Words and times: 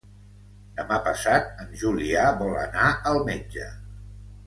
Demà 0.79 0.97
passat 1.09 1.53
en 1.65 1.77
Julià 1.83 2.25
vol 2.43 2.57
anar 2.65 2.91
al 3.13 3.23
metge. 3.33 3.69